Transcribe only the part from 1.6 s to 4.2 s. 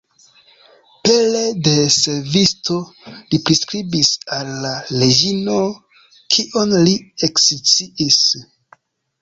de servisto li priskribis